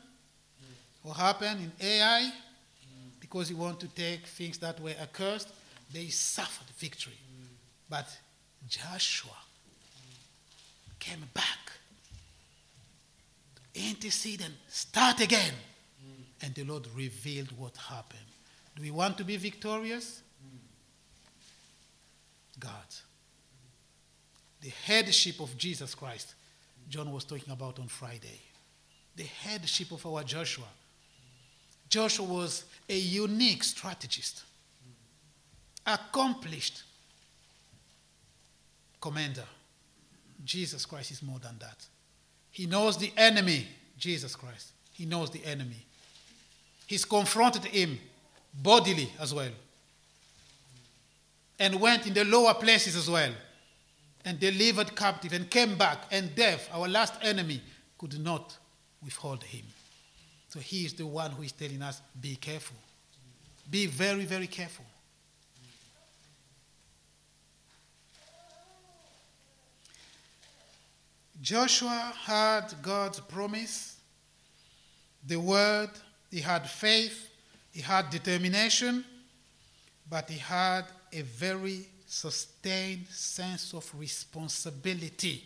[1.03, 2.31] What happened in Ai?
[3.19, 5.49] Because he wanted to take things that were accursed,
[5.93, 7.17] they suffered victory.
[7.89, 8.07] But
[8.67, 9.35] Joshua
[10.99, 11.71] came back,
[13.75, 15.53] intercede and start again.
[16.41, 18.19] And the Lord revealed what happened.
[18.75, 20.21] Do we want to be victorious?
[22.59, 22.71] God.
[24.65, 26.33] The headship of Jesus Christ,
[26.89, 28.41] John was talking about on Friday.
[29.15, 30.65] The headship of our Joshua.
[31.87, 34.41] Joshua was a unique strategist,
[35.85, 36.81] accomplished
[38.99, 39.43] commander.
[40.43, 41.85] Jesus Christ is more than that.
[42.49, 43.67] He knows the enemy,
[43.99, 44.71] Jesus Christ.
[44.93, 45.85] He knows the enemy.
[46.87, 47.99] He's confronted him
[48.51, 49.51] bodily as well.
[51.59, 53.29] And went in the lower places as well.
[54.25, 56.05] And delivered captive and came back.
[56.11, 57.61] And death, our last enemy,
[57.97, 58.57] could not
[59.03, 59.63] withhold him.
[60.49, 62.77] So he is the one who is telling us be careful.
[63.69, 64.85] Be very, very careful.
[71.41, 73.97] Joshua had God's promise,
[75.27, 75.89] the word,
[76.31, 77.29] he had faith,
[77.71, 79.03] he had determination,
[80.09, 85.43] but he had a very sustained sense of responsibility.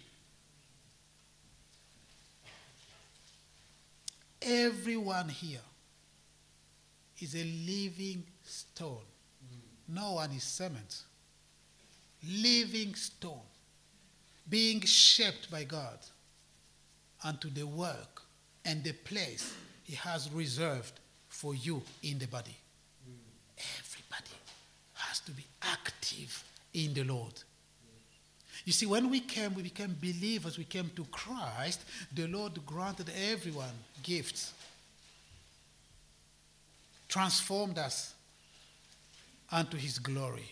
[4.42, 5.60] Everyone here
[7.20, 8.98] is a living stone.
[9.88, 11.04] No one is cement.
[12.24, 13.42] Living stone
[14.50, 16.00] being shaped by God
[17.24, 18.22] unto the work
[18.66, 19.54] and the place
[19.84, 22.56] He has reserved for you in the body.
[23.08, 23.14] Mm.
[23.80, 24.36] Everybody
[24.94, 26.44] has to be active
[26.74, 27.34] in the Lord.
[28.66, 31.82] You see, when we came, we became believers, we came to Christ,
[32.14, 34.54] the Lord granted everyone gifts,
[37.08, 38.14] transformed us
[39.52, 40.52] unto His glory.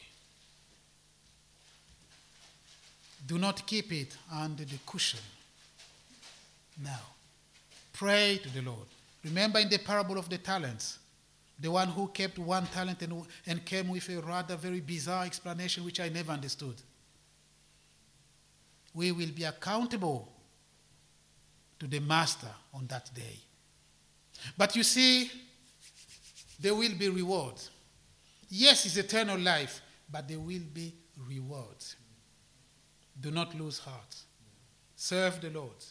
[3.25, 5.19] Do not keep it under the cushion.
[6.81, 7.01] Now,
[7.91, 8.87] pray to the Lord.
[9.23, 10.99] Remember in the parable of the talents,
[11.59, 15.83] the one who kept one talent and, and came with a rather very bizarre explanation
[15.83, 16.75] which I never understood.
[18.93, 20.31] We will be accountable
[21.79, 23.39] to the master on that day.
[24.57, 25.31] But you see,
[26.59, 27.69] there will be rewards.
[28.49, 29.81] Yes, it's eternal life,
[30.11, 30.93] but there will be
[31.27, 31.95] rewards.
[33.19, 34.15] Do not lose heart.
[34.95, 35.83] Serve the Lord.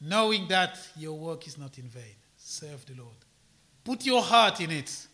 [0.00, 2.16] Knowing that your work is not in vain.
[2.36, 3.16] Serve the Lord.
[3.90, 5.08] Put your heart in it.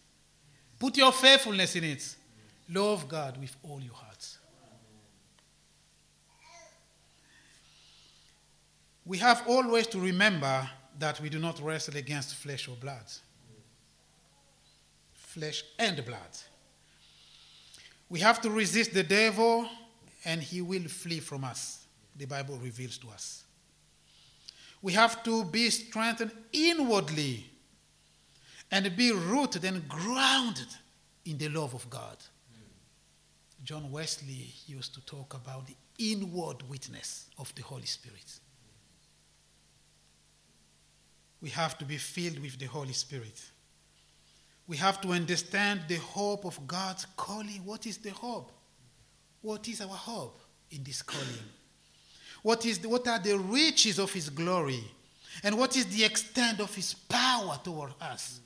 [0.79, 2.15] Put your faithfulness in it.
[2.69, 4.37] Love God with all your heart.
[9.07, 10.69] We have always to remember
[10.99, 13.11] that we do not wrestle against flesh or blood.
[15.15, 16.37] Flesh and blood.
[18.11, 19.67] We have to resist the devil
[20.27, 21.87] and he will flee from us.
[22.15, 23.45] The Bible reveals to us.
[24.83, 27.53] We have to be strengthened inwardly
[28.71, 30.69] and be rooted and grounded
[31.25, 32.17] in the love of God.
[33.65, 38.41] John Wesley used to talk about the inward witness of the Holy Spirit.
[41.41, 43.41] We have to be filled with the Holy Spirit.
[44.69, 47.65] We have to understand the hope of God's calling.
[47.65, 48.51] What is the hope?
[49.43, 50.41] What is our hope
[50.71, 51.27] in this calling?
[52.43, 54.83] What, is the, what are the riches of His glory?
[55.43, 58.41] And what is the extent of His power toward us?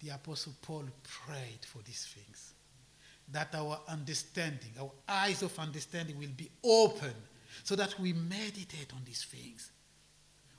[0.00, 2.54] The Apostle Paul prayed for these things.
[3.30, 7.14] That our understanding, our eyes of understanding will be open
[7.64, 9.70] so that we meditate on these things.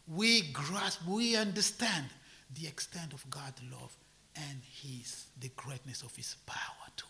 [0.07, 2.05] We grasp, we understand
[2.53, 3.95] the extent of God's love
[4.35, 7.05] and his the greatness of his power too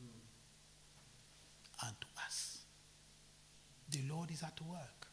[0.00, 1.86] mm.
[1.86, 2.58] unto us.
[3.90, 5.08] The Lord is at work.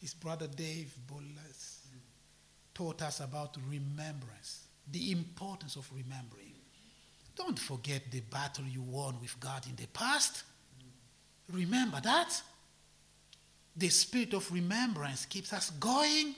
[0.00, 1.81] His brother Dave Bolas.
[2.74, 6.52] Taught us about remembrance, the importance of remembering.
[7.36, 10.44] Don't forget the battle you won with God in the past.
[11.50, 12.40] Remember that.
[13.76, 16.34] The spirit of remembrance keeps us going.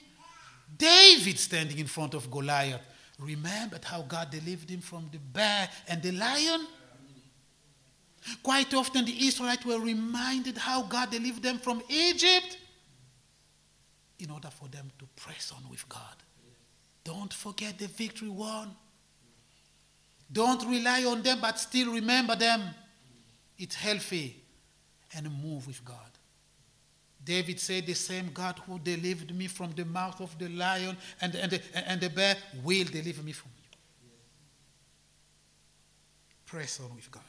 [0.77, 2.81] David standing in front of Goliath
[3.19, 6.67] remembered how God delivered him from the bear and the lion.
[8.43, 12.57] Quite often, the Israelites were reminded how God delivered them from Egypt
[14.19, 16.17] in order for them to press on with God.
[17.05, 18.75] Don't forget the victory won.
[20.33, 22.63] Don't rely on them, but still remember them.
[23.59, 24.41] It's healthy.
[25.17, 25.97] And move with God.
[27.25, 31.35] David said, The same God who delivered me from the mouth of the lion and,
[31.37, 33.79] and, the, and the bear will deliver me from you.
[36.47, 37.23] Press on with God.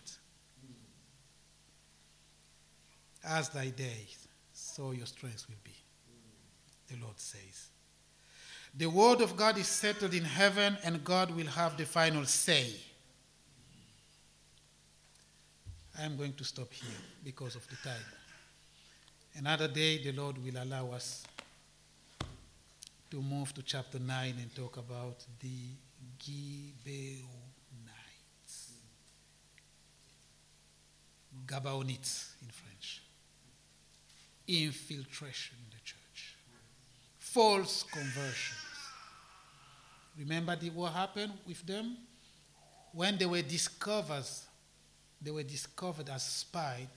[3.24, 5.76] As thy days, so your strength will be,
[6.88, 7.70] the Lord says.
[8.78, 12.74] The word of God is settled in heaven, and God will have the final say.
[15.98, 16.90] I am going to stop here
[17.24, 18.04] because of the time.
[19.38, 21.24] Another day, the Lord will allow us
[23.12, 25.70] to move to chapter 9 and talk about the
[26.22, 27.24] Gibeonites.
[31.46, 33.04] Gabaonites in French.
[34.50, 36.36] Infiltration in the church.
[37.20, 38.65] False conversions.
[40.18, 41.98] Remember what happened with them?
[42.94, 44.26] When they were discovered,
[45.22, 46.88] they were discovered as spies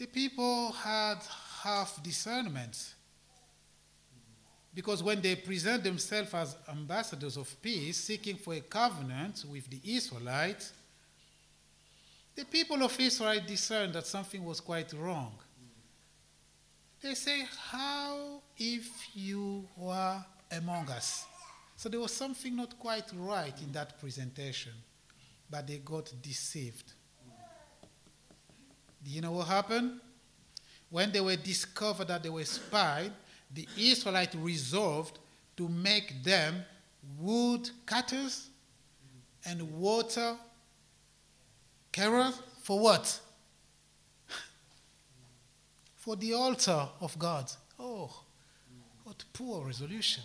[0.00, 1.18] the people had
[1.62, 2.94] half discernment.
[4.74, 9.78] Because when they present themselves as ambassadors of peace, seeking for a covenant with the
[9.84, 10.72] Israelites,
[12.34, 15.34] the people of Israel discerned that something was quite wrong.
[17.02, 21.26] They say, How if you were among us?
[21.80, 24.72] So there was something not quite right in that presentation,
[25.48, 26.92] but they got deceived.
[29.02, 29.98] Do you know what happened?
[30.90, 33.12] When they were discovered that they were spied,
[33.50, 35.20] the Israelites resolved
[35.56, 36.62] to make them
[37.18, 38.50] wood cutters
[39.46, 40.36] and water
[41.90, 43.20] carriers for what?
[45.96, 47.50] for the altar of God.
[47.78, 48.22] Oh,
[49.02, 50.24] what poor resolution.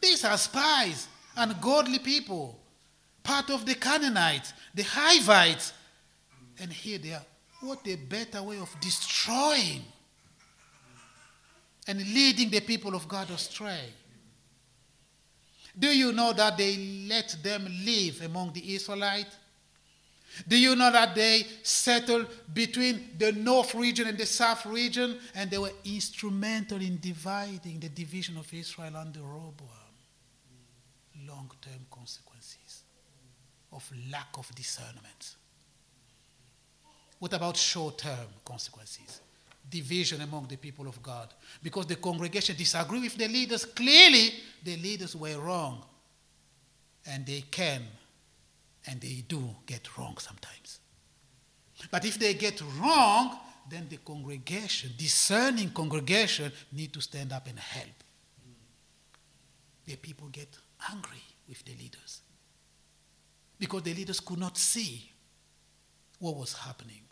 [0.00, 2.58] These are spies and godly people,
[3.22, 5.72] part of the Canaanites, the Hivites,
[6.60, 7.24] and here they are
[7.60, 9.82] what a better way of destroying
[11.86, 13.92] and leading the people of God astray.
[15.76, 16.76] Do you know that they
[17.08, 19.36] let them live among the Israelites?
[20.46, 25.50] Do you know that they settled between the north region and the south region and
[25.50, 29.87] they were instrumental in dividing the division of Israel under Rehoboam?
[31.28, 32.82] Long term consequences
[33.72, 35.36] of lack of discernment.
[37.18, 39.20] What about short term consequences?
[39.68, 41.28] Division among the people of God.
[41.62, 43.66] Because the congregation disagree with the leaders.
[43.66, 44.32] Clearly,
[44.64, 45.84] the leaders were wrong.
[47.06, 47.82] And they can
[48.86, 50.80] and they do get wrong sometimes.
[51.90, 57.58] But if they get wrong, then the congregation, discerning congregation, need to stand up and
[57.58, 57.88] help.
[59.84, 60.48] The people get
[60.90, 62.20] angry with the leaders
[63.58, 65.10] because the leaders could not see
[66.18, 67.02] what was happening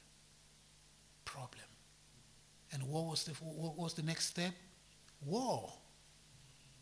[1.25, 1.65] problem.
[2.73, 4.53] And what was the, what was the next step?
[5.25, 5.73] War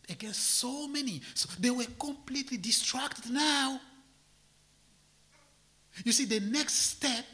[0.09, 1.23] against so many.
[1.35, 3.81] So they were completely distracted now.
[6.05, 7.25] You see, the next step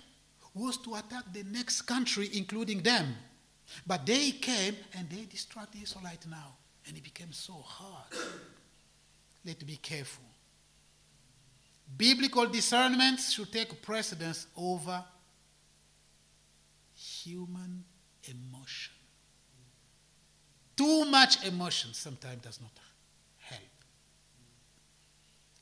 [0.55, 3.15] was to attack the next country, including them.
[3.87, 6.57] But they came and they distracted the Israelites now.
[6.87, 8.13] And it became so hard.
[9.45, 10.25] Let's be careful.
[11.97, 15.03] Biblical discernment should take precedence over
[16.95, 17.85] human
[18.25, 18.95] emotion.
[20.77, 22.71] Too much emotion sometimes does not
[23.39, 23.61] help.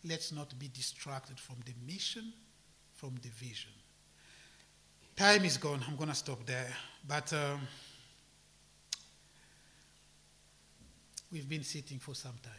[0.05, 2.33] Let's not be distracted from the mission,
[2.95, 3.70] from the vision.
[5.16, 5.85] Time is gone.
[5.89, 6.72] I'm going to stop there.
[7.07, 7.61] But um,
[11.33, 12.53] we've been sitting for some time.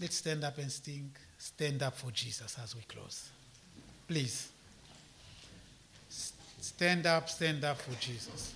[0.00, 3.28] Let's stand up and sing, stand up for Jesus as we close.
[4.06, 4.48] Please.
[6.08, 8.54] Stand up, stand up for Jesus.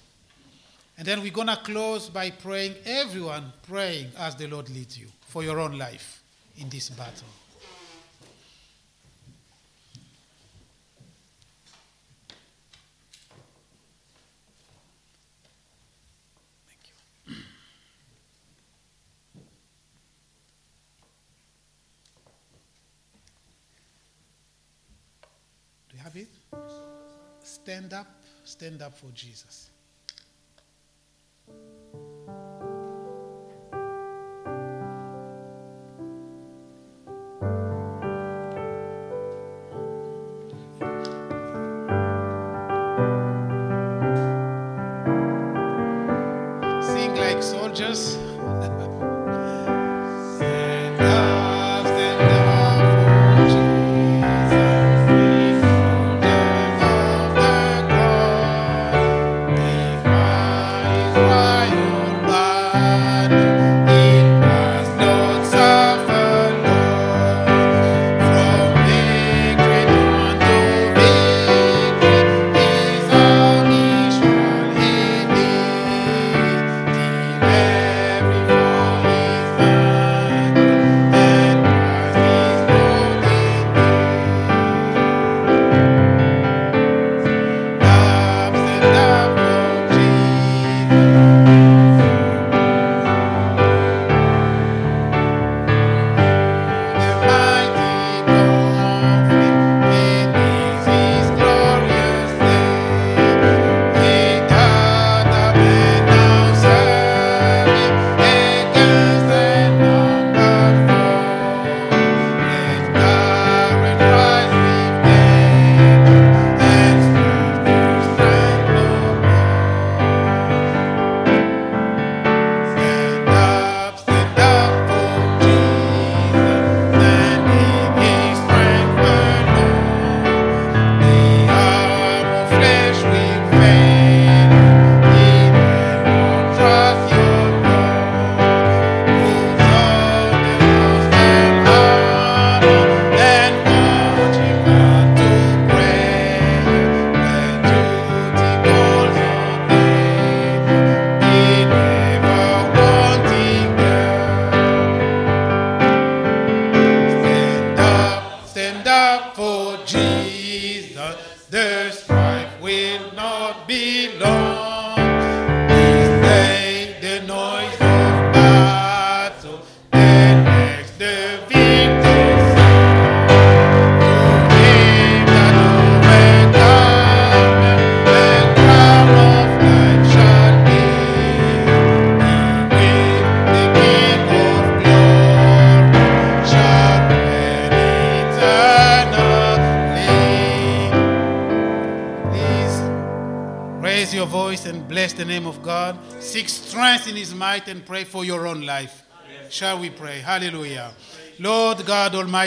[0.98, 5.06] And then we're going to close by praying, everyone praying as the Lord leads you
[5.28, 6.22] for your own life
[6.58, 7.28] in this battle.
[27.50, 28.06] Stand up,
[28.44, 29.70] stand up for Jesus.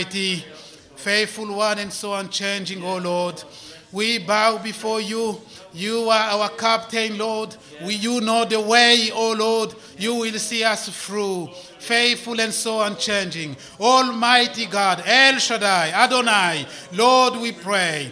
[0.04, 0.44] Almighty,
[0.98, 3.42] faithful one and so unchanging, O Lord,
[3.94, 5.40] we bow before you.
[5.74, 7.56] You are our captain, Lord.
[7.86, 9.74] We, you know the way, O Lord.
[9.98, 11.48] You will see us through.
[11.80, 13.56] Faithful and so unchanging.
[13.80, 18.12] Almighty God, El Shaddai, Adonai, Lord, we pray.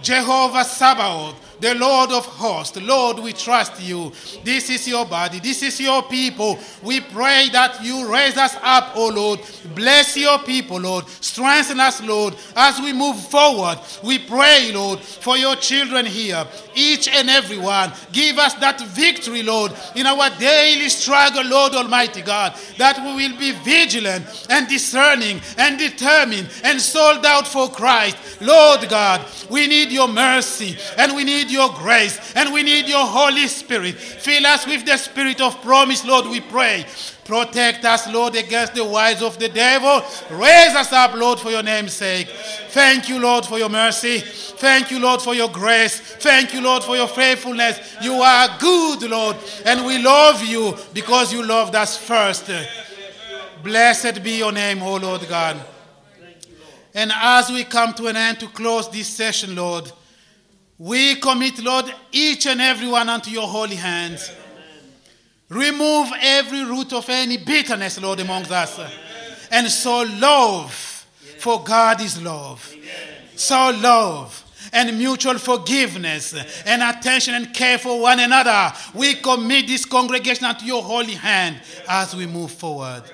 [0.00, 2.76] Jehovah Sabaoth, the Lord of hosts.
[2.76, 4.12] Lord, we trust you.
[4.44, 5.38] This is your body.
[5.38, 6.58] This is your people.
[6.82, 9.40] We pray that you raise us up, O Lord.
[9.76, 11.06] Bless your people, Lord.
[11.20, 13.78] Strengthen us, Lord, as we move forward.
[14.02, 16.44] We pray, Lord, for your children here,
[16.74, 17.92] each and every one.
[18.10, 23.38] Give us that victory, Lord, in our daily struggle, Lord Almighty God, that we will
[23.38, 28.16] be vigilant and discerning and determined and sold out for Christ.
[28.40, 33.06] Lord God, we need your mercy and we need your grace and we need your
[33.06, 33.94] Holy Spirit.
[33.94, 36.84] Fill us with the spirit of promise, Lord, we pray.
[37.24, 40.02] Protect us, Lord, against the wiles of the devil.
[40.30, 42.28] Raise us up, Lord, for your name's sake.
[42.70, 44.18] Thank you, Lord, for your mercy.
[44.18, 46.00] Thank you, Lord, for your grace.
[46.00, 47.96] Thank you, Lord, for your faithfulness.
[48.02, 52.50] You are good, Lord, and we love you because you loved us first.
[53.62, 55.56] Blessed be your name, O Lord God.
[56.94, 59.90] And as we come to an end to close this session, Lord,
[60.82, 64.32] we commit, Lord, each and every one unto your holy hands.
[65.48, 68.80] Remove every root of any bitterness, Lord, amongst us.
[69.52, 70.74] And so love,
[71.38, 72.74] for God is love.
[73.36, 76.34] So love and mutual forgiveness
[76.66, 78.74] and attention and care for one another.
[78.92, 83.04] We commit this congregation unto your holy hand as we move forward.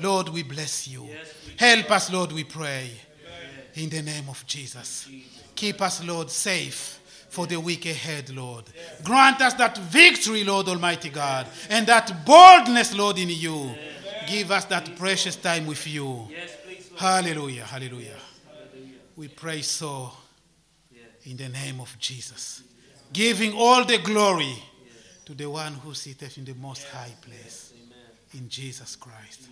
[0.00, 1.06] Lord, we bless you.
[1.58, 2.90] Help us, Lord, we pray.
[3.74, 5.06] In the name of Jesus.
[5.54, 6.97] Keep us, Lord, safe
[7.28, 8.64] for the week ahead, Lord.
[9.04, 13.70] Grant us that victory, Lord Almighty God, and that boldness, Lord, in you.
[14.26, 16.28] Give us that precious time with you.
[16.96, 18.16] Hallelujah, hallelujah.
[19.16, 20.12] We pray so
[21.24, 22.62] in the name of Jesus.
[23.12, 24.54] Giving all the glory
[25.24, 27.72] to the one who sitteth in the most high place.
[28.34, 29.48] In Jesus Christ.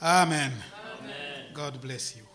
[0.00, 0.52] Amen.
[1.52, 2.27] God bless you.